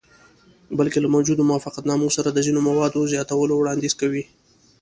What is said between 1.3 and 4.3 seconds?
موافقتنامو سره د ځینو موادو زیاتولو وړاندیز کوي.